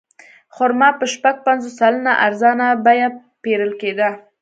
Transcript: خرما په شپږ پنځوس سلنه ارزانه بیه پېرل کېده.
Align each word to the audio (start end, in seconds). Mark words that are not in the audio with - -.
خرما 0.55 0.89
په 0.99 1.05
شپږ 1.13 1.35
پنځوس 1.47 1.73
سلنه 1.81 2.13
ارزانه 2.25 2.67
بیه 2.85 3.07
پېرل 3.43 3.71
کېده. 3.81 4.09